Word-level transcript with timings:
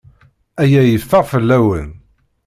Aya 0.61 0.81
yeffeɣ 0.85 1.23
fell-awen. 1.31 1.89